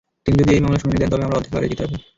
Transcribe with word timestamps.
তিনি 0.23 0.35
যদি 0.41 0.51
এই 0.57 0.61
মামলার 0.63 0.81
শুনানি 0.81 0.99
দেন 1.01 1.11
তবে 1.13 1.25
আমরা 1.25 1.37
অর্ধেক 1.37 1.53
লড়াই 1.55 1.69
জিতে 1.71 1.83
যাব। 1.83 1.91